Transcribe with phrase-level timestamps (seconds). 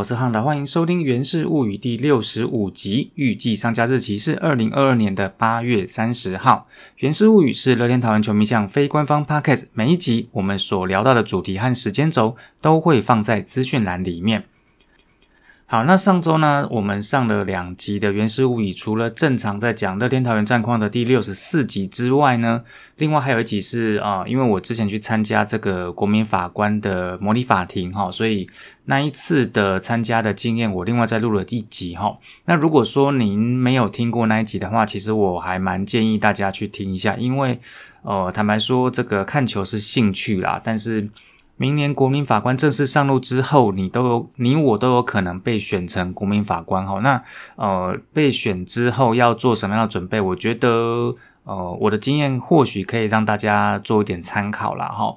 [0.00, 6.66] 我是汉达，欢迎收听《源氏物语》第六十五集，预计上架日期是二零二二年的八月三十号。
[7.00, 14.44] 《源氏物语》是乐天桃园球迷向非官方 podcast，每一集我们所聊到的主题和时间轴都会放在资讯栏里面。
[15.72, 22.64] 好，那上周呢，我们上了两集的《原始物语》，除了正常在讲乐天桃园战况的第六十四集之外呢，
[22.96, 28.50] 另外还有一集是啊，因为我之前去参加这个国民法官的模拟法庭哈，所以
[28.86, 32.18] 那一次的参加的经验，我另外再录了一集哈。
[32.46, 37.60] 那如果说您没有听过那一集的话，其实我还蛮建议大家去听一下，因为
[38.02, 41.08] 呃，坦白说，这个看球是兴趣啦，但是。
[41.60, 47.00] 明年国民法官正式上路之后，你都有你我都有可能被选成国民法官哈。
[47.00, 47.22] 那
[47.56, 50.18] 呃被选之后要做什么样的准备？
[50.18, 55.14] 我觉得呃我的经验或许可以让大家做一点参考啦哈。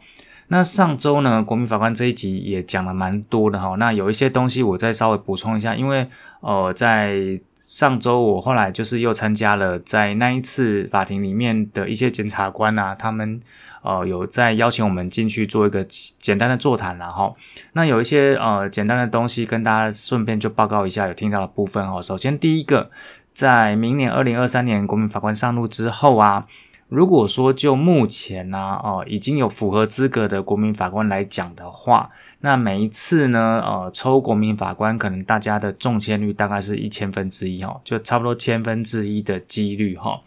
[0.50, 3.76] 那上周呢国民法官这一集也讲了蛮多的哈。
[3.80, 6.06] 那有一些东西我再稍微补充一下，因为
[6.42, 13.40] 呃在上周我后来就是又参加了在那一次法庭里面的一些检察官啊，他们。
[13.84, 17.36] 呃，有在邀请我们进去做一个简单的座谈，然后
[17.74, 22.02] 那有一些呃简单的东西跟大家顺便就报告一下有听到的部分哦。
[22.02, 22.90] 首先第一个，
[23.34, 26.46] 在明年二零二三年国民法官上路之后啊，
[26.88, 32.10] 如果说就目前呢，哦已经有符合资格的国民法官来讲的话，
[32.40, 40.22] 那每一次呢，呃抽国民法官可能大家的中签率大概是一千分之一哈，就差不多千分之一的几率哈。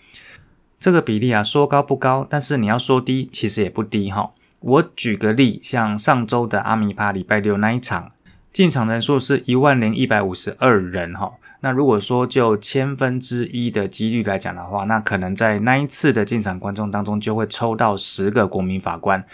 [0.78, 4.30] 这个比例啊，说高不高，但是你要说低，其实也不低哈。
[4.60, 8.12] 我举个例，像上周的阿米巴礼拜六那一场，
[8.52, 11.32] 进场人数是一万零一百五十二人哈。
[11.60, 19.24] 那如果说就千分之一的几率来讲的话，那可能在那一次的进场观众当中，就会抽到十个国民法官。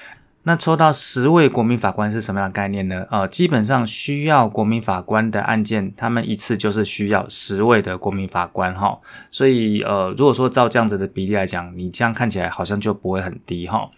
[0.44, 3.06] 那抽到十位国民法官是什么样的概念呢？
[3.12, 8.98] 呃，基本上需要国民法官的案件，他们一次就是需要十位的国民法官哈。
[9.30, 13.88] 所以呃，如果说照这样子的比例来讲，你这样看起来好像就不会很低哈。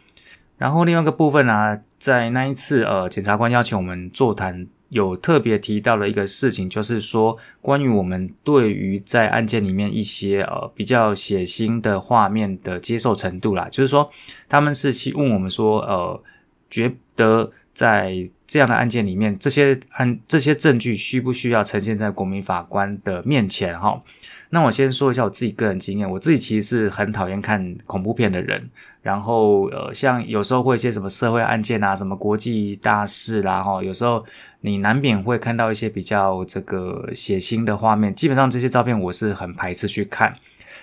[0.58, 14.10] 然后另外一个部分呢，在那一次呃，检察官邀请我们座谈，有特别提到的一个事情，就是说关于我们对于在案件里面一些呃比较血腥的画面的接受程度啦，就是说
[14.46, 16.22] 他们是去问我们说呃。
[16.74, 23.78] 觉得在这样的案件里面，这些案这些证据需不需要呈现在国民法官的面前？
[23.78, 24.02] 哈，
[24.50, 28.68] 那我先说一下我自己个人经验，我自己其实是很讨厌看恐怖片的人。
[29.02, 34.24] 然后呃，像有时候会一些什么社会案件啊，什么国际大事啦，哈，有时候
[34.62, 38.12] 你难免会看到一些比较这个血腥的画面。
[38.14, 40.34] 基本上这些照片我是很排斥去看。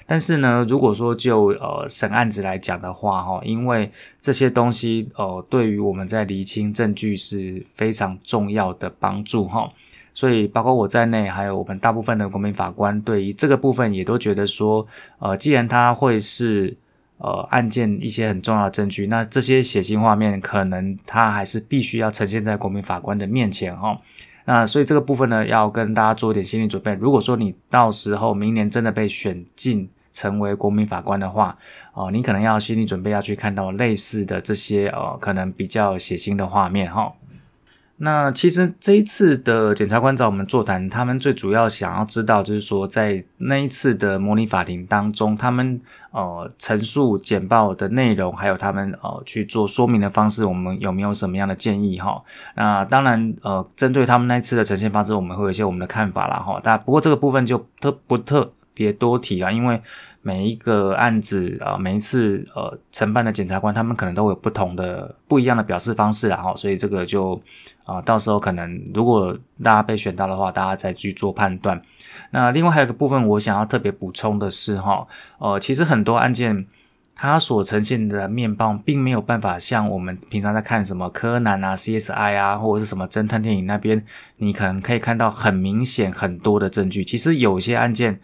[0.06, 3.90] 但是呢，如果说就呃审案子来讲的话，哈，因为
[4.20, 9.70] 这些东西呃对于我们在厘清证据是非常重要的帮助，哈，
[10.14, 14.86] 所以包括我在内，还有我们大部分的国民法官，对于这个部分也都觉得说，
[15.20, 16.76] 呃，既然它会是
[17.18, 23.98] 呃案件一些很重要的证据，那这些血腥画面可能它还是必须要呈现在国民法官的面前，哈。
[24.54, 26.94] 那所以这个部分呢，要跟大家做一点心理准备。
[26.96, 31.58] 如果说你到时候明年真的被选进成为国民法官的话，
[31.94, 37.14] 哦，你可能要心理准备要去看到类似的这些哦，可能比较血腥的画面哈。
[38.04, 45.80] 那其实这一次的检察官找我们座谈，他们最主要想要知道，就是说在那一次的模拟法庭当中，他们
[46.10, 52.20] 呃陈述简报的内容，还有他们呃去做说明的方式，我们有没有什么样的建议哈？
[52.56, 56.60] 那当然呃，针对他们那一次的呈现方式，我们会有一些我们的看法啦哈。
[56.64, 59.80] 但不过这个部分就特不特别多提啊，因为。
[60.24, 67.42] 每一个案子啊，每一次呃承办的检察官，他们可能都有不同的、不一样的表示方式，然后所以这个就
[67.86, 71.82] 啊，到时候可能如果大家被选到的话，大家再去做判断。
[72.30, 75.08] 那另外还有一个部分，我想要特别补充的是哈，
[75.40, 76.68] 呃，其实很多案件
[77.16, 84.06] 它所呈现的面貌，并没有办法像我们平常在看什么柯南啊、CSI 啊，或者是什么侦探电影那边，
[84.38, 87.04] 你可能可以看到很明显很多的证据。
[87.04, 88.20] 其实有些案件。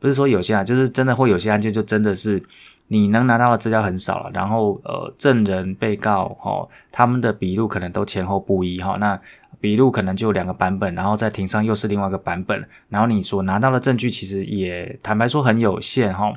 [0.00, 2.42] 不是说有些啊，就是真的会有些案件，就真的是
[2.86, 9.20] 你能拿到的资料很少了，然后呃，证人、被告哈，他们的笔录可能都前后不一哈，那
[9.60, 16.32] 笔录可能就两个版本，然后在庭上又是另外一个版本，然后你所拿到的证据其实也坦白说很有限哈，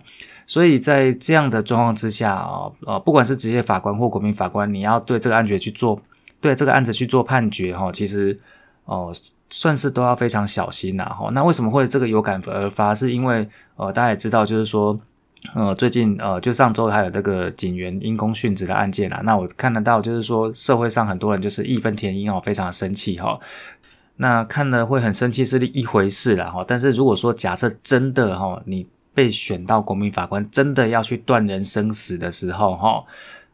[0.47, 6.01] 所以在这样的状况之下啊，呃，不管是职业法官或国民法官，你要对这个案决去做，
[6.39, 8.39] 对这个案子去做判决哈，其实
[8.85, 9.13] 哦。
[9.51, 11.29] 算是都要非常小心呐，哈。
[11.33, 12.95] 那为什么会这个有感而发？
[12.95, 14.99] 是因为呃，大家也知道，就是说，
[15.53, 19.21] 呃，最近呃，就上周还有这个警员因公殉职的案件啊。
[19.23, 23.37] 那我看得到，就是说，社会上很多人就是义愤填膺哦，非常生气哈。
[24.15, 26.63] 那看了会很生气是一回事了哈。
[26.67, 33.03] 但是如果说假设真的哈，你被选到国民法官，真的要去断人生死的时候哈，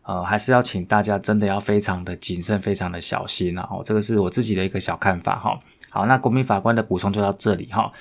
[0.04, 5.58] 呃，还是要请大家真的要非常的谨慎，非常的小心然后这个是我自己的一个小看法哈。
[5.98, 7.92] 好，那国民法官的补充就到这里哈。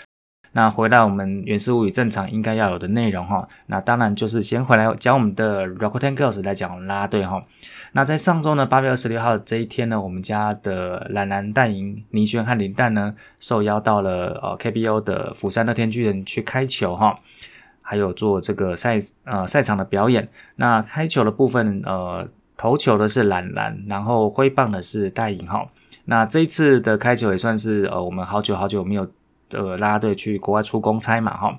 [0.52, 7.42] 那回到我们《原始物语》正常应该要有的内容哈，那当然就是先回来讲我们的 rock ten girls 来讲拉队哈。
[7.92, 17.18] 那在上周呢，八月二十六号这一天呢，我们家的蓝蓝蛋莹倪轩和林蛋呢，受邀到了呃 KBO 的釜山乐天巨人去开球哈，
[17.80, 20.28] 还有做这个赛呃赛场的表演。
[20.56, 22.28] 那开球的部分呃
[22.58, 25.66] 投球的是蓝蓝，然后挥棒的是戴莹哈。
[26.06, 29.06] 那这一次的开球也算是呃我们好久好久没有。
[29.52, 31.56] 呃拉队去国外出公差嘛，哈，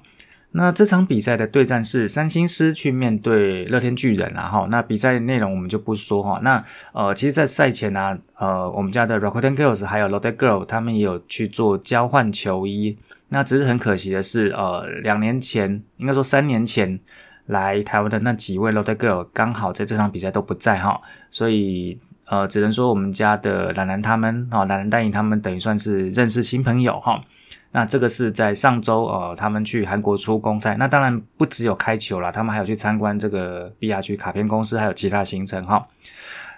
[0.51, 6.61] 那这场比赛的对战是三星狮去面对乐天巨人，然后那比赛内容我们就不说哈，那
[6.91, 12.97] 呃，其实，在赛前呢，呃，我们家的 Rakuten Girls 还有 Lotte Girl 他们也有去做交换球衣，
[13.29, 16.99] 那只是很可惜的是，呃，两年前应该说三年前
[17.45, 20.99] 来台湾的那几位 Lotte Girl 刚好在这场比赛都不在哈，
[21.31, 21.97] 所以
[22.29, 27.23] 呃，只能说我们家的兰兰他们哈，兰兰带领他们等于算是认识新朋友哈。
[27.71, 30.75] 那这个是在上周，呃，他们去韩国出公差。
[30.75, 35.87] 那当然不只有开球了，他们还有去参观这个 B R 区卡片公司，还有其他行程哈。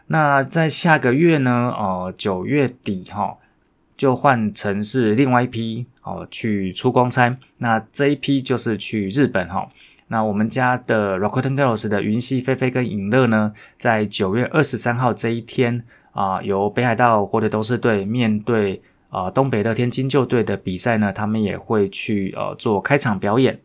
[0.07, 3.38] 那在下个月呢，呃，九月底哈，
[3.98, 7.36] 就换成是另外一批哦去出公差。
[7.57, 9.69] 那这一批就是去日本哈。
[10.09, 18.81] 那我们家的 Rakuten Girls 的云溪菲菲跟尹乐呢，在九月二十三号这一天啊，由北海道火腿斗士队面对。
[19.11, 23.59] 啊，东北乐天金鹫队的比赛呢，他们也会去呃做开场表演。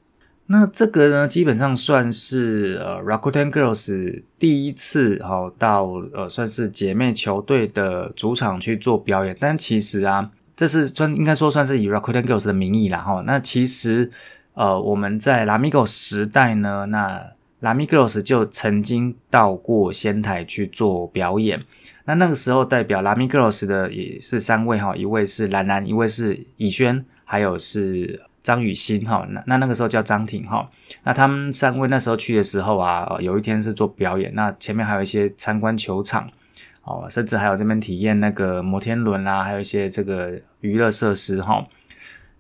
[0.47, 9.37] 那这个呢，基本上算是呃 Rakuten Girls 第一次哈到呃算是姐妹球队的主场去做表演。
[9.39, 13.23] 但其实啊，这是算应该说算是以 Rakuten Girls 的名义啦哈。
[13.27, 14.11] 那其实
[14.55, 21.63] 呃我们在 Lamigo 时代呢，那 Lamigos 就曾经到过仙台去做表演。
[22.05, 29.27] 那那个时候代表 Lamigos 的也是三位哈，一位是兰兰，一位是以轩，还有是张雨欣哈。
[29.31, 30.69] 那那那个时候叫张婷哈。
[31.05, 36.29] 那他们三位那时候去的时候啊，有一天是做表演，那前面还有一些参观球场
[36.83, 41.67] 哦，甚至还有这边体验那个摩天轮啦，还有一些这个娱乐设施哈。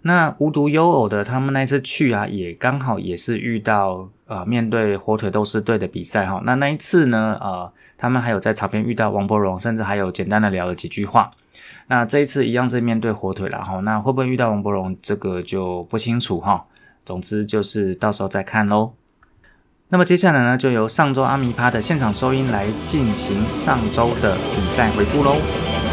[0.06, 6.42] 那无独有偶的，他们那次去啊，也刚好也是遇到呃面对火腿斗士队的比赛哈。
[6.44, 11.30] 那那一次呢，呃，他们还有在场边遇到王柏荣，甚至还有简单的聊了几句话。
[11.86, 13.80] 那这一次一样是面对火腿了哈。
[13.80, 16.66] 那会不会遇到王柏荣，这个就不清楚哈。
[17.06, 18.92] 总之就是到时候再看喽。
[19.88, 25.83] 那么接下来呢，就由上周阿米趴的现场收音来进行上周的比赛回顾喽。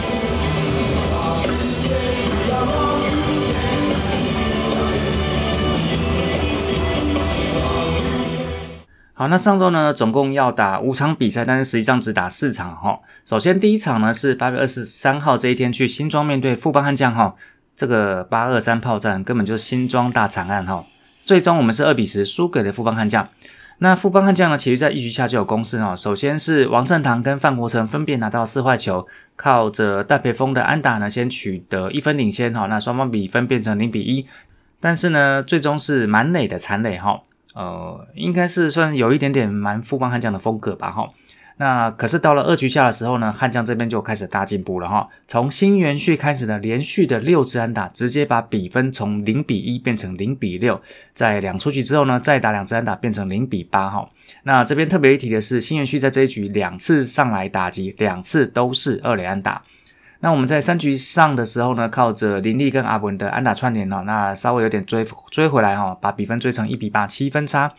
[9.21, 12.99] 好，那上周呢，总共要打五场比赛，但是实际上只打四场哈。
[13.23, 17.35] 首先第一场呢是八月二十三号这一天去新庄面对富邦悍将哈，
[17.75, 20.83] 这个八二三炮战根本就是新庄大惨案哈。
[21.23, 23.29] 最终我们是二比十输给了富邦悍将。
[23.77, 25.95] 那富邦悍将呢，其实在一局下就有攻势哈。
[25.95, 32.65] 首先是王正堂跟范国成分别拿到四坏球，靠着戴培峰的安打呢，先取得一分领先哈。
[32.65, 34.25] 那双方比分变成零比一，
[34.79, 37.21] 但是呢，最终是满垒的残垒哈。
[37.53, 41.09] 呃，应该是算有一点点蛮富邦悍将的风格吧，哈。
[41.57, 45.07] 那可是到了二局下的时候呢，悍将这边就开始大进步了，哈。
[45.27, 50.81] 从新元旭开始呢连续的六支安打，直接把比分从零比一变成零比六。
[51.13, 54.09] 在两出局之后呢，再打两支安打，变成零比八，哈。
[54.43, 59.61] 那这边特别一提的是，新元旭在这一局两次上来打击，两次都是二垒安打。
[60.23, 67.71] 那我们在三局上的时候呢，靠着林立跟阿文的安打串联哦，那稍微有点追追回来哈，把比分追成一比八，七分差。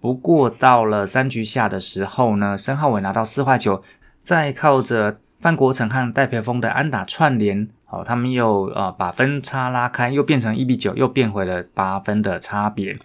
[0.00, 3.82] 不过到了三局下的时候呢，申浩伟拿到四坏球，
[4.22, 12.96] 再靠着范国成和戴培峰的安打串联，哦，他们又呃把分差拉开，又变成一比九，又变回了八分的差别。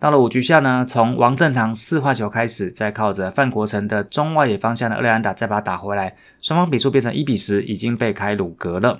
[0.00, 8.98] 到了五局下呢，从王正堂四坏球开始，再靠着范国成的中外野方向的二垒安打，再把它打回来，双方比数变成一比十，已经被开鲁格了。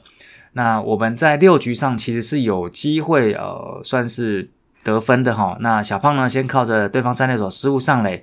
[0.52, 4.50] 那我们在六局上其实是有机会，呃，算是
[4.84, 5.56] 得分的哈。
[5.60, 8.22] 那小胖呢，先靠着对方三垒手失误上垒，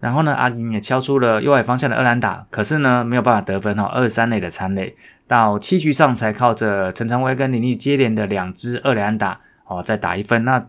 [0.00, 4.96] 然后呢，阿银也敲出了右外方向的二垒打，可是呢，没有办法得分哈，二三垒的残垒。
[5.28, 10.44] 到七局上才靠着陈长威跟林立接连的两支二垒安打，哦，再打一分。
[10.44, 10.66] 那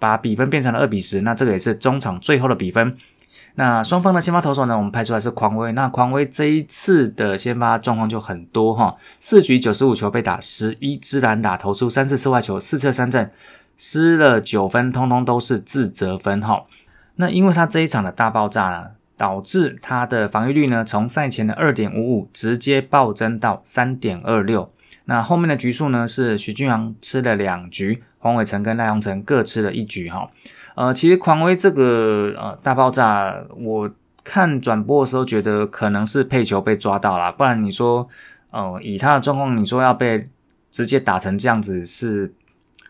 [0.00, 2.96] 把比分变成了二比十，那这个也是中场最后的比分，
[3.54, 5.70] 那双方的先发投手呢，我们派出来是匡威。
[5.72, 13.30] 那匡威这一次的先发状况就很多哈，四局九十五球被打十一支篮打，投出三次四外球，四次三振，
[13.76, 16.64] 失了九分，通通都是自责分哈。
[17.16, 24.72] 那因为他这一场的大爆炸呢，导致他的防御率呢从赛前的二点五五直接暴增到三点二六。
[25.10, 30.30] 那后面的局数呢是许俊阳吃了两局，黄伟成跟赖阳成各吃了一局哈。
[30.76, 33.90] 呃，其实匡威这个呃大爆炸，我
[34.22, 38.08] 看转播的时候觉得可能是配球被抓到了，不然你说，
[38.52, 40.28] 呃，以他的状况，你说要被
[40.70, 42.32] 直接打成这样子是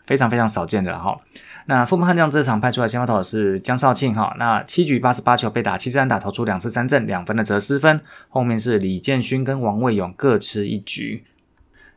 [0.04, 1.18] 非常非常少见的哈。
[1.64, 7.98] 那富邦悍将这场派出来先发投手是江少庆哈，那七局八十八球被打七次安打，投出两次三振，两分的则失分。
[8.28, 11.24] 后面是李建勋跟王卫勇各吃一局。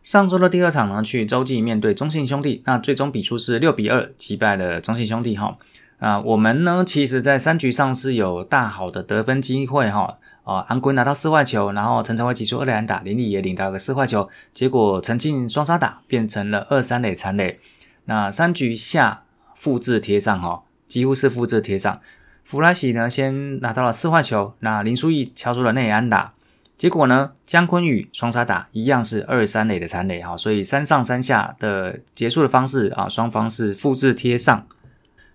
[0.04, 5.58] 上周的第二场呢，去洲际面对中信兄弟，那最终比数是六比二击败了中信兄弟哈。
[6.00, 10.18] 啊，我们呢，其实在三局上是有大好的得分机会哈。
[10.44, 17.62] 啊，安坤拿到四坏球，然后陈晨威挤出二垒安打，林立也领到个四坏球，结果陈进双杀打变成了二三垒残垒。
[18.04, 19.24] 那三局下
[19.56, 22.02] 复制贴上哈，几乎是复制贴上。
[22.44, 26.34] 弗莱喜呢先拿到了四坏球，那林书义敲出了内安打。
[26.75, 27.32] 结果呢？
[27.46, 34.65] 姜昆宇双杀打一样是二三垒的残垒哈，所以三上三下的结束的方式啊，双方是复制贴上。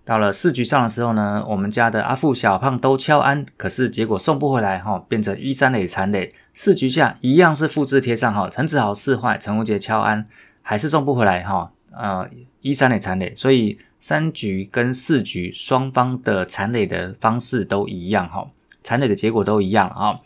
[0.03, 6.33] 到了四局上的时候呢，我们家的阿富小胖都敲安，可是结果送不回来哈，变成一三垒残垒。
[6.53, 10.27] 四局下一样是复制贴上哈，陈子豪四坏，陈无杰敲安，
[10.61, 12.27] 还是送不回来哈，呃
[12.61, 18.47] 一三垒残垒，所以三局跟四局双方的残垒的方式都一样哈，
[18.83, 20.19] 残垒的结果都一样啊。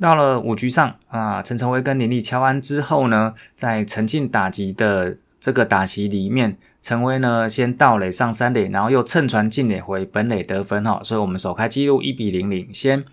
[0.00, 13.04] 到了五局上啊，陈诚威跟林立敲安之后呢，在陈进打击的这个打席里面，陈威呢先到垒上三垒，然后又乘传进垒回本垒得分哈，所以我们首开纪录一比零领先。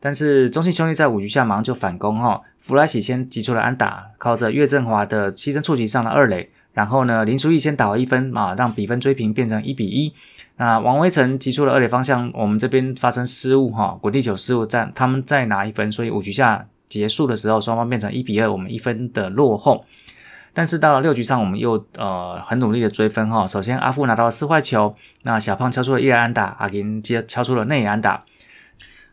[0.00, 6.50] 但是中信兄弟在五局下马上就反攻哈，弗莱喜先击出了安打，靠着岳振华的牺牲触及上了二垒。
[6.72, 10.12] 然后呢，林书义先打了一分啊，让比分追平，变成一比一。
[10.60, 19.84] 那王威成击出了二垒方向，我们这边发生失误哈，滚地球失误，在他们再拿一分，所以五局下结束的时候，双方变成一比二，我们一分的落后。
[20.52, 23.46] 但是到了六局上，我们又呃很努力的追分哈。
[23.46, 28.24] 首先阿富拿到了四坏球，那小胖敲出了一安打，阿金接敲出了内安打。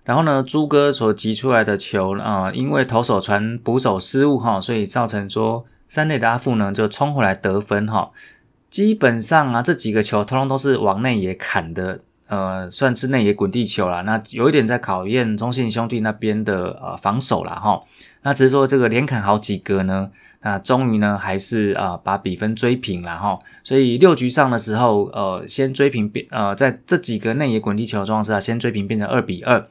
[0.03, 5.65] 然后呢，朱哥所击出来的球啊，因为投手传捕手失误哈，所以造成说。
[5.87, 8.09] 三垒的阿富呢，就冲回来得分哈。
[8.75, 14.03] 基本上啊，这几个球通通都是往内野砍的，呃，算是内野滚地球了。
[14.03, 17.81] 那有一点在考验中信兄弟那边的呃防守了哈。
[18.23, 23.39] 那只是说这个连砍好几个呢，那终于呢还是啊把比分追平了哈。
[23.63, 29.65] 所以六局上的时候，呃，先追平变呃，在这几个内野滚地球的状况下，先追平变成二比二。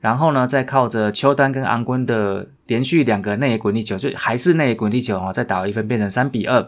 [0.00, 6.66] 然后呢，再靠着邱丹跟安坤的连续两个内野滚地球，就还是内野滚地球哦，再打了一分，变成三比二。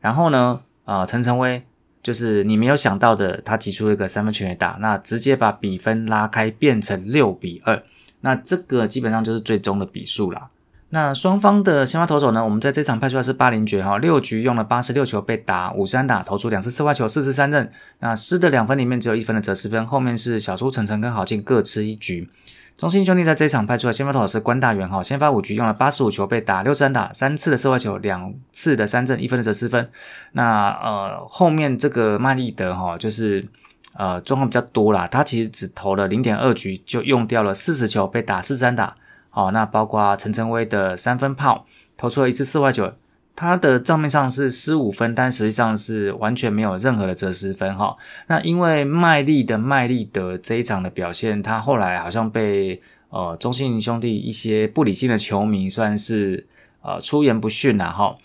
[0.00, 1.62] 然后呢，啊，陈晨威
[2.02, 7.82] 就是你没有想到的，他提出一个三分全垒打，那直接把比分拉开，变成六比二。
[8.20, 10.48] 那这个基本上就是最终的比数啦。
[10.90, 17.72] 那双方的先发投手呢，我们在这场派出来是八零爵哈，六局用了八十六球被打五三打，投出两次四坏球，四次三振。
[18.00, 22.28] 那失的两分里面只有一分的折失分，后面是小朱、陈晨跟郝进各吃一局。
[22.76, 29.88] 中信兄弟在这场派出的先发投手是关大元哈，先发五局用了八十五球被打六三打，三次的四坏球，两次的三振，一分的折四分。
[30.32, 33.46] 那呃后面这个麦利德哈，就是
[33.94, 38.96] 呃状况比较多啦，他其实只投了零点二局就用掉了四十球被打四三打。
[39.30, 42.92] 好，那包括陈晨威的三分炮投出了一次四坏球。
[43.34, 47.96] 他的账面上是失五分，但实际上是完全没有任何的折失分哈。
[48.26, 56.46] 那因为麦利的麦利的这一场的表现，他后来好像被呃中信兄弟一些不理性的球迷算是
[56.82, 58.16] 呃出言不逊了哈。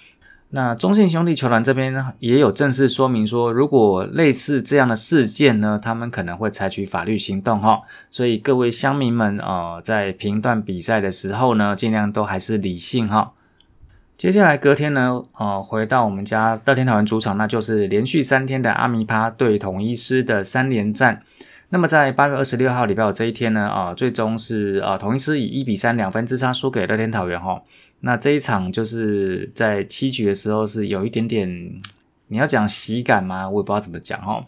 [0.50, 7.82] 那中信兄弟球团这边呢也有正式说明说，如果类似这样的事件呢，他们可能会采取法律行动哈。
[8.12, 13.34] 所以各位乡民们呃在评断比赛的时候呢，尽量都还是理性哈。
[14.17, 21.21] 接下来隔天呢，呃，回到我们家乐天桃园主场，那就是连续三天的阿米趴对统一师的三连战。
[21.69, 27.62] 那么在八月二十六号礼拜五这一天呢，啊，最终是啊统一师以一比三两分之差输给乐天桃园哈。
[28.00, 31.47] 那这一场就是在七局的时候是有一点点，
[32.29, 33.47] 你要讲喜感吗？
[33.47, 34.43] 我也不知道怎么讲哈。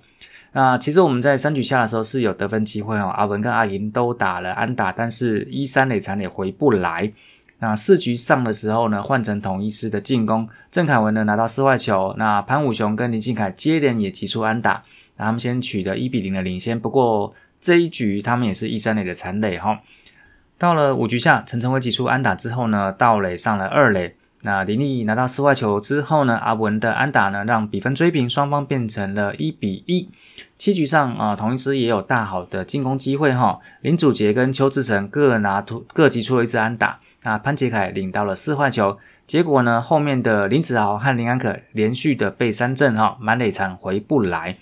[0.53, 7.13] 那其实我们在三局下的时候是有得分机会哈，阿文跟阿银都打了安打，但是一三垒残垒回不来。
[7.59, 14.83] 那四局上的时候呢，换成统一师的进攻，郑凯文呢拿到四坏球，那潘武雄跟林敬凯接连也击出安打，
[15.17, 16.79] 那他们先取得一比零的领先。
[16.79, 19.81] 不过这一局他们也是一三垒的残垒哈。
[20.57, 24.15] 到了五局下，陈晨威击出安打之后呢，盗垒上了二垒。
[24.43, 30.09] 那林立拿到四坏球之后呢，阿文的安打呢，让比分追平，双方变成了一比一。
[30.55, 33.59] 七局上啊，同一师也有大好的进攻机会哈。
[33.81, 37.01] 林祖杰跟邱志成各拿出各击出了一支安打。
[37.23, 38.97] 那潘杰凯领到了四坏球，
[39.27, 44.57] 结果呢，后面的林子豪和林安可连续的被三振哈，满垒场回不来。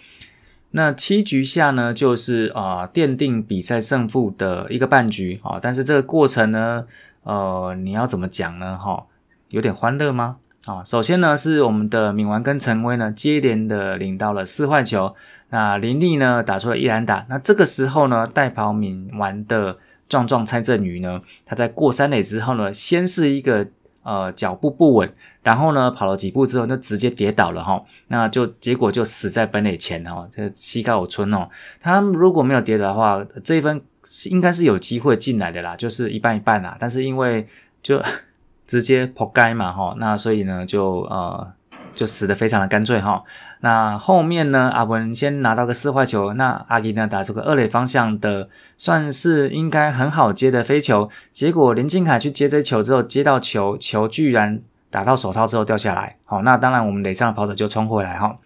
[0.71, 6.85] 那七局下呢，就是啊奠定比赛胜负的一个半局啊，但是这个过程呢，
[7.23, 8.77] 呃，你要怎么讲呢？
[8.77, 9.05] 哈，
[9.49, 10.37] 有点欢乐吗？
[10.65, 15.15] 啊，首先呢是我们的敏完跟陈威呢接连的领到了四坏球，
[15.51, 19.77] 那林立呢打出了一篮打，那这个时候呢带跑敏完的
[20.09, 23.67] 壮壮蔡振宇呢，他在过三垒之后呢，先是一个。
[24.03, 31.49] 呃，脚步不稳，然后呢，跑了几步之后就直接跌倒了哈，那就结果就死在本垒前哈，这西高村哦，
[31.81, 37.45] 他如果没有跌倒的话，这一分是应该是有机会进来的啦，就是一半一半啦，但是因为
[37.83, 38.01] 就
[38.65, 41.51] 直接扑街嘛哈，那所以呢就呃。
[41.98, 43.24] 就死的非常的干脆哈，
[43.62, 54.62] 那后面呢，阿文先拿到个四坏球，那阿吉呢打出个二垒方向的，算是应该很好接的飞球，结果林敬凯去接这球之后，接到球，球居然
[54.92, 58.38] 打到手套之后掉下来，好，那当然我们垒上的跑者就冲回来哈，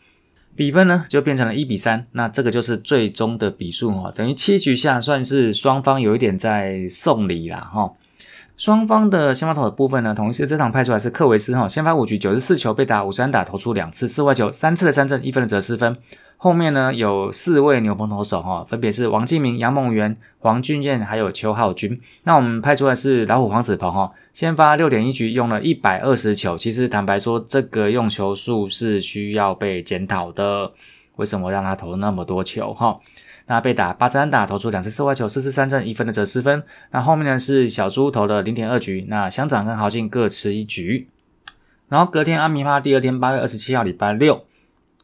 [0.56, 7.92] 比分呢就变成了一比三，那这个就是最终的比数哈，等于七局下算是双方有一点在送礼啦哈。
[8.58, 15.98] 双方的先发投的部分呢，同一次这场派出来是克维斯哈，先发五局九十四球被打五三打，投出两次四外球，三次的三振，一分的折失分。
[16.38, 22.00] 后面呢有四位牛棚投手哈，分别是王继明、杨梦圆、黄俊彦还有邱浩军。
[22.24, 30.72] 那我们派出来是老虎黄子鹏哈，先发六点一局用了一百二十球，其实坦白说这个用球数是需要被检讨的，
[31.16, 33.00] 为什么让他投那么多球哈？
[33.48, 36.64] 那被打八次安打，投出两次四外球，四次三振，一分的折失分。
[36.92, 41.08] 那后面呢是小猪投了零点二局，那乡长跟豪进各持一局。
[41.90, 44.46] 然后隔天阿米巴第二天八月二十七号礼拜六，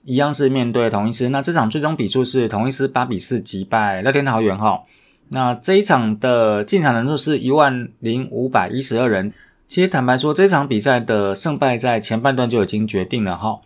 [0.05, 1.29] 一样是面对同一师。
[1.29, 4.83] 那这场最终比数是同一师八比四击败乐天桃园哈。
[5.29, 9.33] 那这一场的进场人数是一万零五百一十二人。
[9.67, 13.59] 其实坦白说，这场比赛的胜败在前半段就已经决定了哈。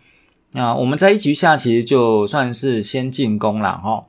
[0.54, 4.06] 那我们在一局下其实就算是先进攻了哈。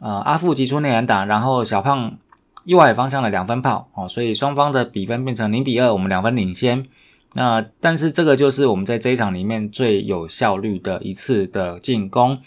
[0.00, 2.18] 呃，阿富击出内安打，然后小胖
[2.64, 6.86] 右外方向的两分炮哦，所以双方的比分变成零比二，我们两分领先。
[7.34, 12.38] 那但是这个就是我们在这一场里面最有效率的一次的进攻。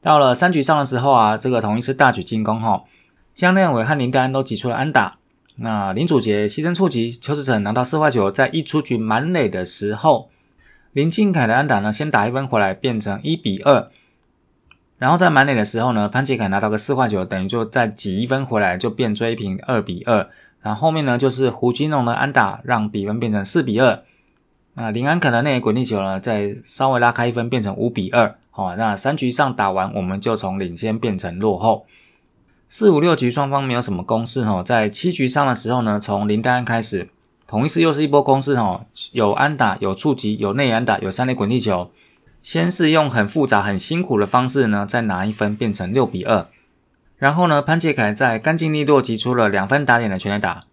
[0.00, 2.84] 到了三局上的时候啊，这个同一次大举进攻哈，
[3.34, 5.16] 江亮伟和林丹都挤出了安打。
[5.56, 10.28] 那林祖杰牺牲触及，邱志成拿到四坏球，在一出局满垒的时候，
[10.92, 13.88] 林敬凯的安打呢，先打一分回来，变成一比二。
[15.04, 20.26] 然后在满垒的时候呢，潘杰凯拿到个四块九，等于就再挤一分回来，就变追平二比二。
[20.62, 24.02] 然后后面呢，就是胡金龙的安打，让比分变成四比二。
[24.76, 28.34] 那林安可的那滚地球呢，再稍微拉开一分，变成五比二。
[28.50, 31.84] 好，那三局上打完，我们就从领先变成落后。
[32.66, 37.10] 四五六局双方没有什么攻势哈，在七局上的时候呢，从林丹开始，
[37.46, 41.90] 同一次又是一波攻势哈，有安打，有触及，有内安打，有三垒滚地球。
[42.44, 46.46] 先是用很复杂、很辛苦的方式呢，再拿一分变成六比二，
[47.16, 50.64] 然后呢，潘杰凯在干净利落挤出了两分打点的全垒打，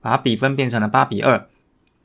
[0.00, 1.48] 把比分变成了八比二。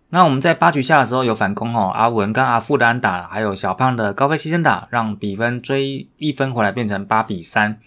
[0.09, 7.77] 那我们在八局下的时候有反攻哦，阿文跟阿富的安打，还有小胖的高飞牺牲打，让比分追一分回来变成八比三。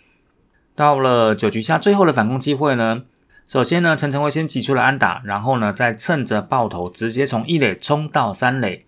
[0.76, 3.02] 到了九局下最后的反攻机会呢，
[3.44, 8.84] 首先呢，陈晨威先挤出了安打，然后呢，再趁着爆头直接从一垒冲到三垒。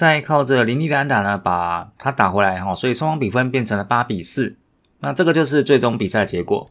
[0.00, 4.56] 再靠着林立的安打呢，把他打回来哈，所以双方比分变成了八比四。
[5.00, 6.70] 那这个就是最终比赛结果。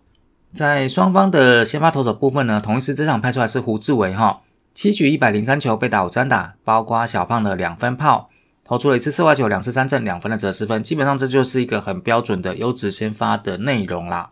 [0.51, 4.41] 在双方的先发投手部分呢，同一时这场派出来是胡志伟哈，
[4.73, 8.31] 七局一百零三球被打五三打，包括小胖的两分炮，
[8.65, 14.31] 投出了一次四外球，两次三振，两分的折失分，基本上这就是一个很标准的优质先发的内容啦。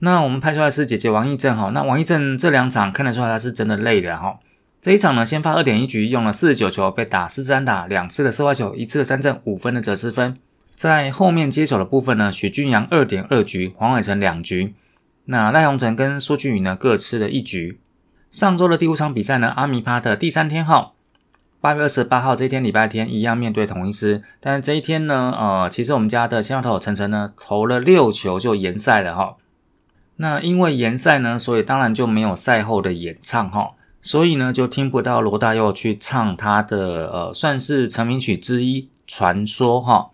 [0.00, 4.36] 那我们派出来是姐姐王义正哈，那王义正这两场看得出来他是真的累了哈。
[4.84, 10.36] 这一场呢，先发二点一局，用了四十九球，被打四支安打，两次的四坏球，一次的三振，五分的折失分。
[10.72, 14.74] 在后面接手的部分呢，许俊阳二点二局，黄伟成两局，
[15.24, 17.80] 那赖鸿成跟苏俊宇呢各吃了一局。
[18.30, 20.94] 上周的第五场比赛呢，阿米帕的第三天号，
[21.62, 29.36] 八月二十八号这一天礼拜天一样面对同一师，但是这一天呢，呃，其实我们家的先发投手陈晨呢投了六球就延赛了哈。
[30.16, 33.70] 那因为延赛呢，所以当然就没有赛后的演唱哈。
[34.04, 40.10] 所以呢，就听不到罗大佑去唱他的呃，算是成名曲之一《传说》哈。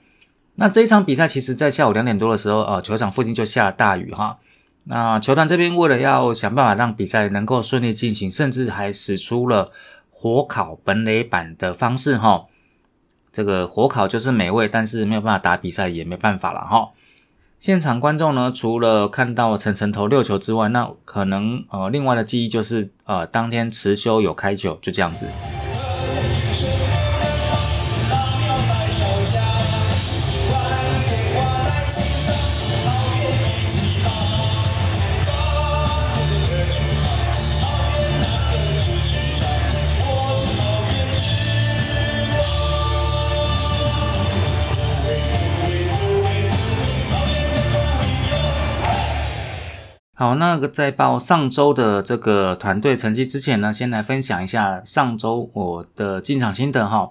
[0.54, 4.38] 那这一场比赛，其实在下午两点多的时候，呃，球场附近就下了大雨哈。
[4.84, 9.72] 那球团这边为了要想办法让比赛能够顺利进行，甚至还使出了
[10.10, 12.44] 火烤本垒板的方式哈。
[13.32, 16.90] 这个火烤就是美味，但是没有办法打比赛也没办法了哈。
[17.60, 25.26] 现场观众呢，除了看到陈晨投六球之外，那可能呃另外的记忆就是呃当天持休有开球，就这样子。
[50.30, 57.10] 好，那个在报上周的这个团队成绩之前呢，先来分享一下上周我的进场心得哈。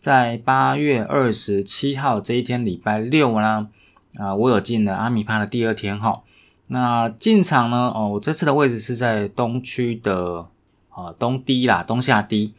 [0.00, 3.68] 在八月二十七号这一天，礼拜六呢，
[4.16, 6.22] 啊，我有进了阿米帕的第二天哈。
[6.68, 10.46] 那进场呢，哦，我这次的位置是在东区的
[10.88, 12.54] 啊东低啦，东下低。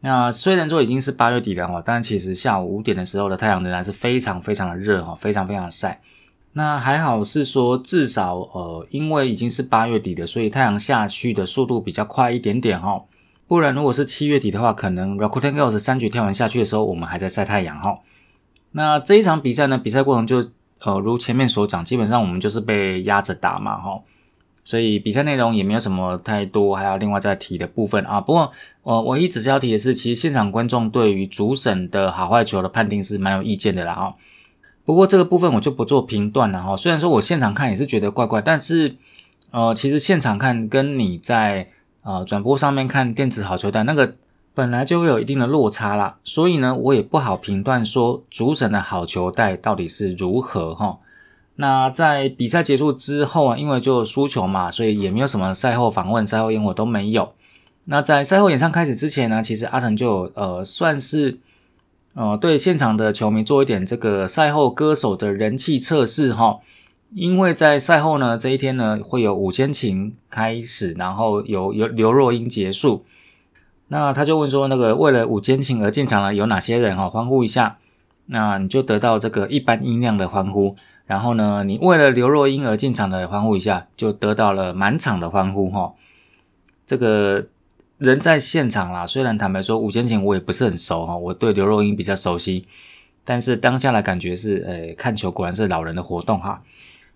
[0.00, 6.00] 那虽然说已经是八月底了哈，但其实下午五点的时候的太阳仍然是非常非常的热哈，非常非常的晒。
[6.58, 13.00] 那还好是说，至少呃，因为已经是八月底的，所以太阳下去的速度比较快一点点哈。
[13.46, 18.00] 不然如果是七月底的话，可能 Rakuten Girls 三局跳完下去的时候，我们还在晒太阳哈。
[18.72, 24.00] 那这一场比赛呢，比赛过程就呃，如前面所讲，基本上我们就是被压着打嘛哈。
[24.64, 28.20] 所以比赛内容也没有什么太多还要另外再提的部分啊。
[28.20, 28.50] 不过
[28.82, 34.16] 呃，唯一只是要提的是，其实现场观众对于主审的好坏球的判定是蛮有意见的啦哈。
[34.88, 36.74] 不过这个部分我就不做评断了哈。
[36.74, 38.96] 虽然说我现场看也是觉得怪怪，但是
[39.50, 41.68] 呃，其实现场看跟你在
[42.02, 44.10] 呃转播上面看电子好球带那个
[44.54, 50.96] 本来就会有一定的落差啦，所以呢，我也不好评断说主审的好球带到底是如何哈。
[51.56, 57.30] 那在比赛结束之后啊，因为就输球嘛，所以也没有什么赛后访问、赛后烟火都没有。
[57.84, 61.40] 那在赛后演唱开始之前呢，其实阿成就呃算是。
[62.14, 66.58] 呃，对现场的球迷做一点这个赛后歌手的人气测试哈，
[67.14, 73.04] 因为在赛后呢这一天呢会有五千琴开始，然后有有刘若英结束，
[73.88, 77.78] 那他就问说那个为了五千琴而进场了有哪些人哈，欢呼一下，
[78.26, 80.74] 那你就得到这个一般音量的欢呼，
[81.06, 85.92] 然后呢你为了刘若英而进场的欢呼一下，就得到了满场的欢呼哈，
[86.84, 87.46] 这个。
[87.98, 92.66] 人在现场啦，虽然坦白说五千前我也不是很熟哈，我对刘若英比较熟悉，
[93.24, 96.60] 但是当下的感觉是，诶，看球果然是老人的活动哈。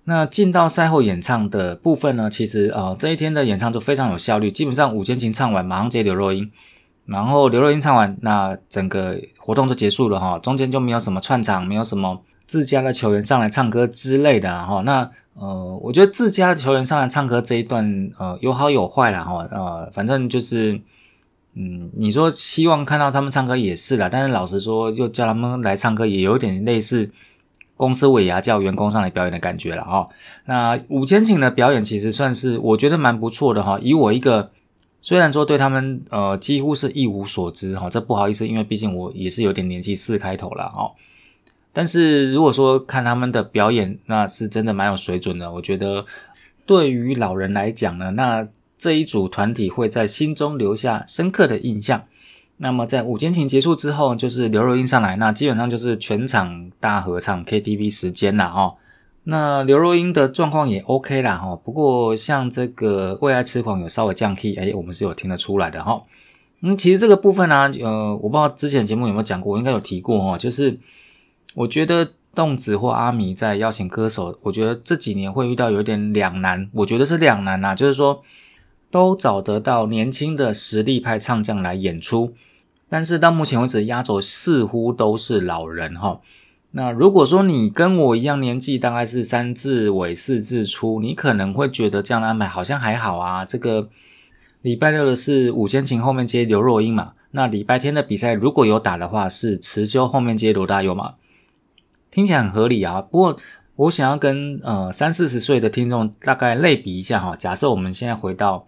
[0.05, 6.51] 那进到赛后演唱的部分呢，其实呃这一天的演唱就非常有效率，基本上五千琴唱完马上接刘若英，
[7.07, 12.21] 然后刘若英唱完，那整个活动就结束了哈，中间就没有什么串场，没有什么
[12.53, 15.11] 自家的球员上来唱歌之类的哈，那。
[15.35, 20.79] 呃，我觉得自家的球员上来唱歌这一段，呃，有好有坏啦哈，呃，反正就是，
[21.55, 27.11] 嗯，你说希望看到他们唱歌也是啦，但是老实说，又叫他们来唱歌，也有点类似
[27.79, 30.07] 公司尾牙叫员工上来表演的感觉了哈。
[30.45, 34.51] 那五千请的表演其实算是我觉得蛮不错的哈，以我一个
[35.01, 40.91] 虽然说对他们呃几乎是一无所知哈，这不好意思，因为毕竟我也是有点年纪四开头了哈。
[41.75, 45.51] 但是如果说看他们的表演，那是真的蛮有水准的。
[45.51, 46.05] 我觉得
[46.67, 52.03] 对于老人来讲呢，那这一组团体会在心中留下深刻的印象。
[52.59, 58.75] 那么在午间情结束之后，就是刘若英上来，那基本上就是全场大合唱 KTV 时间了哦。
[59.25, 66.03] 那刘若英的状况也 OK 啦哈，不过像这个为爱痴狂有稍微降 key，哎，我们是有听得出来的哈。
[66.61, 70.79] 嗯，其实这个部分呢，呃，我不知道之前节目有没有讲过，我应该有提过哦，就是。
[71.55, 76.69] 我觉得动子或阿米在邀请歌手，我觉得这几年会遇到有点两难。
[76.73, 78.23] 我觉得是两难呐，就是说
[78.91, 82.33] 都找得到年轻的实力派唱将来演出，
[82.89, 86.21] 但是到目前为止压轴似乎都是老人哈。
[86.71, 93.45] 那如果说你跟我一样年纪，大概是三字尾四字初，你可能会觉得这样的安排好像还好啊。
[93.45, 93.91] 这个
[94.63, 101.17] 礼拜六的是五千琴后面接刘若英嘛，那礼拜天的比赛如果有打的话，是池修后面接罗大佑嘛。
[102.13, 103.39] 听起来很合理啊，不过
[103.75, 107.35] 我想要跟呃三四十岁的听众大概类比一下哈。
[107.35, 108.67] 假设我们现在回到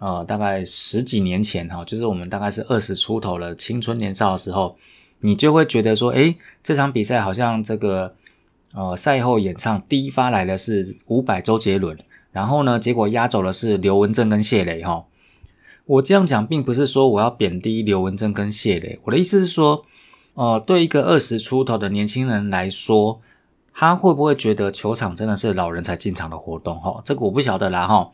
[0.00, 4.76] 呃大概十几年前哈，就是我们大概是二十出头了青春年少的时候，
[5.20, 8.14] 你就会觉得说，诶，这场比赛好像这个
[8.74, 11.98] 呃赛后演唱第一发来的是伍佰周杰伦，
[12.32, 15.06] 然后呢，结果压走的是刘文正跟谢磊哈。
[15.86, 19.86] 我这样讲并不是说我要贬低刘文正跟谢磊，我的意思是说。
[20.34, 23.20] 哦，对一个二十出头的年轻人来说，
[23.72, 26.78] 他会不会觉得球场真的是老人才进场的活动？
[26.80, 28.10] 哈，这个我不晓得啦，哈。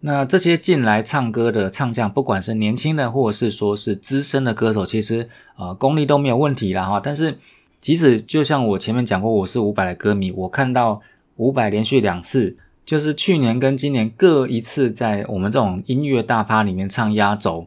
[0.00, 7.00] 那这些进来唱歌的唱将，不管是年轻的，或者是说是资深的歌手，其实呃功力都没有问题啦，哈。
[7.02, 7.38] 但是
[7.80, 11.00] 即使就像我前面讲过，我是伍佰的歌迷，我看到
[11.36, 17.66] 伍佰连续两次，就是去年跟今年各一次在我们这种音乐大趴里面唱压轴，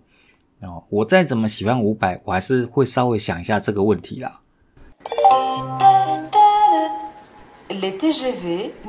[0.62, 4.40] 哦，我再怎么喜欢伍佰，我还是会稍微想一下这个问题啦。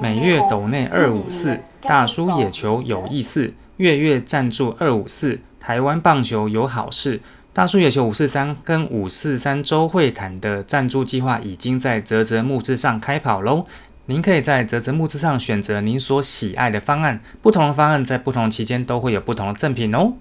[0.00, 7.20] 每月斗内二五四，大叔野球有意思，月月赞助二五四，台湾棒球有好事。
[7.52, 13.66] 大叔野球五四三跟五四三周会谈的赞助计划已经在泽泽木资上开跑喽。
[14.06, 20.14] 您可以在泽泽木资上选择您所喜爱的方案，不同的方案在不同期间都会有不同的赠品哦。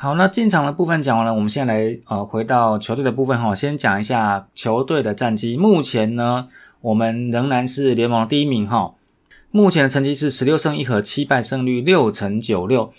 [0.00, 5.56] 好，那进场的部分讲完了，我们现在来呃回到球队的部分哈，先讲一下球队的战绩。
[5.56, 6.48] 目前呢。
[6.80, 8.94] 我们仍然是联盟第一名哈，
[9.50, 12.92] 目前的成绩是十六胜一和七败，胜率六成九六。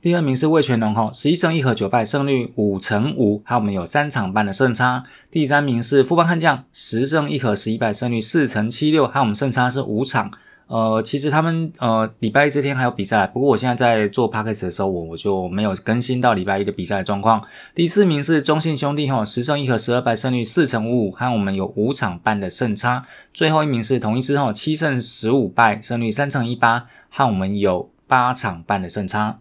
[0.00, 5.02] 第二名是魏全龙哈，十一胜一和九败，胜率五成五，还有我们有三场半的胜差。
[5.30, 10.30] 第三名是富邦悍将，十胜一和十一败，胜率四成七六，还有我们胜差是五场。
[10.70, 17.42] 呃，其实他们呃礼拜一这天还有比赛，不过我现在在做 p a c k a g e 的时候，我我就没有更新到礼拜一的比赛状况。
[17.74, 23.02] 第四名是中信兄弟哈，十胜一和十二败，胜率四成五五，和我们有五场半的胜差。
[23.34, 29.40] 最后一名是同一支哈，七胜十五败，胜率三成一八，和我们有八场半的胜差。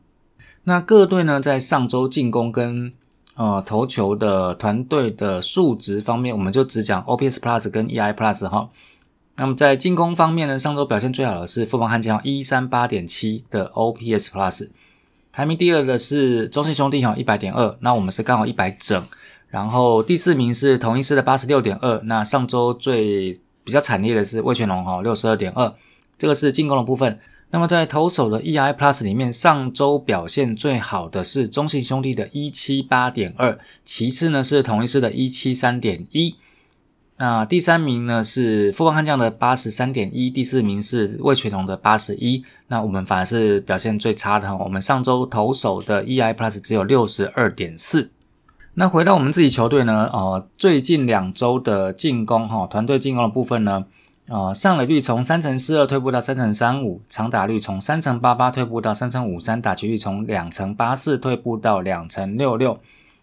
[0.63, 2.91] 那各队呢，在上周进攻跟
[3.35, 8.67] 呃投球的团队的数值方面，我们就只讲 OPS Plus 跟 EI Plus 哈。
[9.39, 14.69] 那么在进攻方面呢，上周表现最好的是富邦悍将一三八点七的 OPS Plus，
[15.31, 19.01] 排名第二的是中信兄弟哈一百点二，那我们是刚好一百整，
[19.47, 25.73] 然后第四名是同一师的八十六点二，那上周最比较惨烈的是魏全龙哈六十二点二，
[26.17, 27.17] 这个是进攻的部分。
[27.51, 36.35] 那么在投手的 EI Plus 里面，上周表现最好的是中信兄弟的一七八点二，其次呢是同一师的一七三点一。
[37.21, 42.41] 那第三名呢是富邦悍将的八十三点一，第四名是魏全龙的八十一。
[42.67, 48.09] 那我们反而是表现最差的，我们上周投手的 EI Plus 只有六十二点四。
[48.75, 53.83] 那回到我们自己球队呢，呃，最近两周的进攻哈，团队进攻的部分呢，
[54.29, 62.79] 呃，上垒率从三乘四二退步到三乘三五，长打率从三乘八八退步到三乘五三，打击率从两乘八四退步到两乘六六。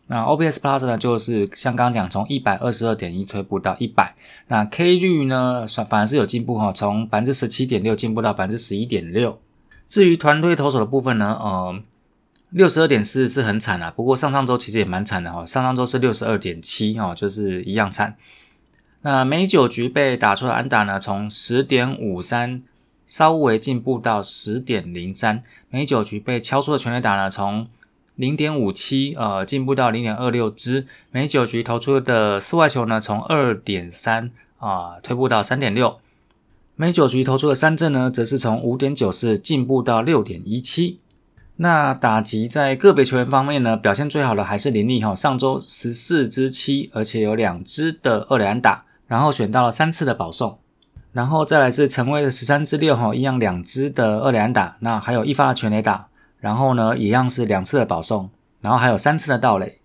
[0.08, 4.14] 那 OPS Plus 呢，就是像刚刚讲，从一百二十二点一退步到一百。
[4.46, 9.40] 那 K 率呢，反反而是有进步哈，从百分之十七点六进步到百分之十一点六。
[9.88, 11.82] 至于团队投手的部分呢，呃，
[12.50, 13.90] 六十二点四是很惨啊。
[13.90, 18.16] 不过上上周其实也蛮惨的哈，上上周是六十二点七哈，就是一样惨。
[19.02, 22.60] 那每九局被打出的安打呢，从十点五三
[23.06, 25.42] 稍微进步到十点零三。
[25.70, 27.66] 每九局被敲出的全垒打呢，从
[28.16, 30.86] 零点五七，呃，进步到零点二六支。
[31.10, 35.98] 每九局投出的四外球呢，从二点三啊，退步到三点六。
[36.74, 40.98] 每九局投出的三振呢，则是从五点九四进步到六点一七。
[41.56, 50.58] 那打击在个别球员方面呢，表现最好的还是林立哈，上周十四支七，而且有两支的二连打，然后选到了三次的保送。
[51.12, 56.08] 然后再来是陈威的十三支六哈，一样两支的二连打，那还有一发的全垒打。
[56.46, 58.30] 然后呢，一样是两次的保送，
[58.60, 59.80] 然后还有三次的盗垒。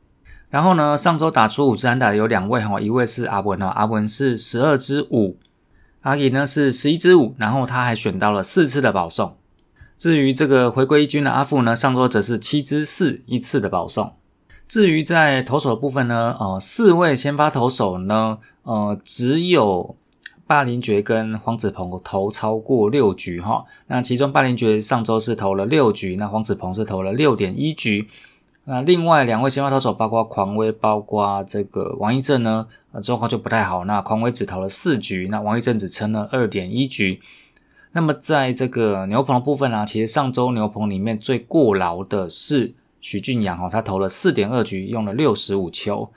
[0.52, 5.39] 然后呢，上周打出五支安打的有两位哈，一位是阿文哈，阿文是十二支五，
[6.02, 9.36] 阿乙呢是十一支五，然后他还选到了四次的保送。
[9.97, 14.13] 至于这个回归一军的阿富呢，上周则是七支四，一次的保送。
[14.67, 19.95] 至于在投手的部分呢，呃，四位先发投手呢，呃，只有。
[20.52, 28.10] 霸凌爵跟黄子鹏投超过六局哈，那其中霸凌爵上周是投了六局，那黄子鹏是投了六点一局。
[28.66, 32.68] 那另外两位先发投手，包括狂威，包括这个王一正呢，
[33.02, 33.86] 状况就不太好。
[33.86, 37.22] 那狂威只投了四局，那王一正只撑了二点一局。
[37.94, 46.10] 那么在这个牛棚的部分呢，其实上周牛棚里面最过劳的是徐俊阳哈，他投了四点二局，用了六十五球。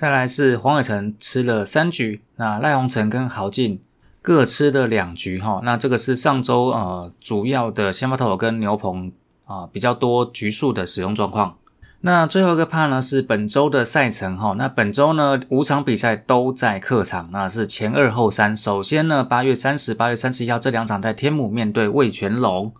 [0.00, 3.82] 再来是黄伟成吃了三局，那赖鸿成跟郝进
[4.22, 9.12] 各吃了两局哈，那这个是上周呃主要的先发投手跟牛棚
[9.44, 11.56] 啊比较多局数的使用状况。
[12.00, 18.56] 那最后一个 part 呢是本周的赛程哈，那本周呢五场比赛都在客场，那是前二后三。
[18.56, 22.72] 首先呢八月三十、八月三十一号这两场在天母面对魏全龙。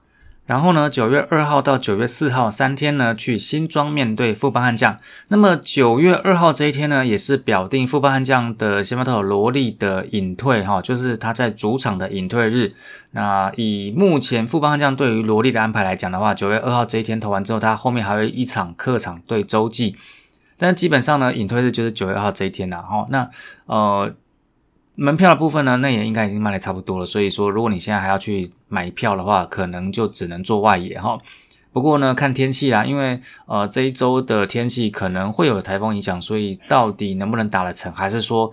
[0.51, 4.97] 然后呢，九月二号到九月四号三天呢，去新庄面对富邦悍将。
[5.29, 12.75] 那么九月二号这一天呢，也是表定富邦悍将的先发投手罗莉的隐退哈，就是他在主场的隐退日。
[13.13, 19.95] 那以目前富邦悍将对于罗莉的安排来讲的话，九月二号这一天投完之后，他后面还有一场客场对洲际，
[20.59, 23.07] 但基本上呢，隐退日就是九月二号这一天了哈。
[23.11, 23.31] 那
[23.67, 24.13] 呃。
[24.97, 27.07] 门票的部分呢，那也应该已经卖的差不多了。
[27.07, 31.19] 所以说，如果你现在还要去买票的话，可能就只能做外野哈。
[31.73, 38.53] 不过呢，看天气啦，因为呃这一周的天气可能会有台风影响，所以到底能不能打得成，还是说，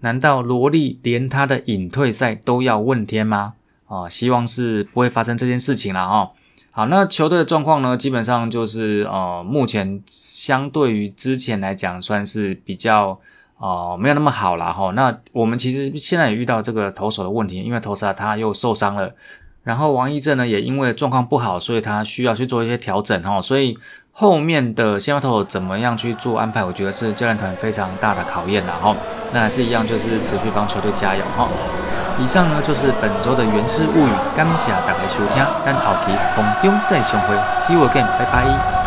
[0.00, 3.54] 难道罗莉连他的隐退赛都要问天吗？
[3.86, 6.32] 啊，希望是不会发生这件事情了哈。
[6.72, 13.20] 好，那球队的状况呢，基本上就是呃目前相对于之前来讲，算是比较。
[13.58, 14.90] 哦，没有那么好了哈。
[14.92, 19.10] 那我们其实现在也遇到这个投手的问题，因为投手他又受伤了，
[19.64, 23.40] 然后王一正呢也因为状况不好，所以他需要去做一些调整哈。
[23.40, 23.78] 所以
[24.12, 28.94] 后面的先发投手怎么样去做安排，我觉得是教练团非常大的考验了哈。
[29.32, 31.48] 那还是一样，就是持续帮球队加油哈。
[32.18, 38.85] 以上呢就是本周的原始物语，感谢大家收听，咱后期空中再相会，See you again，拜拜。